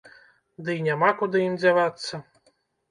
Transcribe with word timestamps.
Дый 0.69 0.81
няма 0.87 1.11
куды 1.21 1.37
ім 1.51 1.61
дзявацца. 1.63 2.25